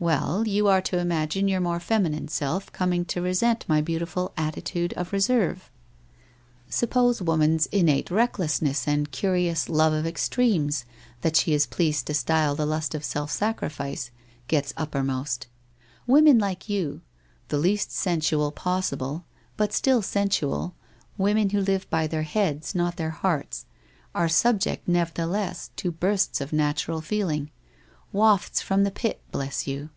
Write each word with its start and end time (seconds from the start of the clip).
i 0.00 0.06
Well, 0.06 0.46
you 0.46 0.68
are 0.68 0.82
to 0.82 0.98
imagine 0.98 1.48
your 1.48 1.60
more 1.62 1.80
feminine 1.80 2.28
self 2.28 2.70
coming 2.72 3.06
to 3.06 3.22
resent 3.22 3.64
my 3.66 3.80
beautiful 3.80 4.34
altitude 4.36 4.92
of 4.98 5.14
reserve? 5.14 5.70
Sup 6.68 6.94
138 6.94 7.00
WHITE 7.00 7.10
ROSE 7.10 7.20
OF 7.20 7.28
WEARY 7.30 7.30
LEAF 7.30 7.30
pose 7.30 7.30
woman's 7.32 7.66
innate 7.72 8.10
recklessness 8.70 8.86
and 8.86 9.10
curious 9.12 9.68
love 9.70 9.94
of 9.94 10.04
ex 10.04 10.28
tremes, 10.28 10.84
that 11.22 11.36
she 11.36 11.54
is 11.54 11.64
pleased 11.64 12.06
to 12.08 12.12
style 12.12 12.54
the 12.54 12.66
lust 12.66 12.94
of 12.94 13.02
self 13.02 13.30
sacrifice, 13.32 14.10
gets 14.46 14.74
uppermost? 14.76 15.46
Women 16.06 16.38
like 16.38 16.68
you, 16.68 17.00
the 17.48 17.56
least 17.56 17.90
sensual 17.90 18.52
pos 18.52 18.90
sible, 18.90 19.24
but 19.56 19.72
still 19.72 20.02
sensual, 20.02 20.74
women 21.16 21.48
who 21.48 21.62
live 21.62 21.88
by 21.88 22.06
their 22.08 22.24
heads, 22.24 22.74
not 22.74 22.96
their 22.98 23.08
hearts, 23.08 23.64
are 24.14 24.28
subject, 24.28 24.86
nevertheless, 24.86 25.70
to 25.76 25.90
bursts 25.90 26.42
of 26.42 26.52
natural 26.52 27.00
feeling, 27.00 27.50
wafts 28.12 28.62
from 28.62 28.84
the 28.84 28.92
pit— 28.92 29.20
bless 29.32 29.66
you! 29.66 29.90